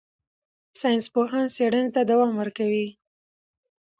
[0.79, 2.87] ساینسپوهان څېړنې ته دوام ورکوي.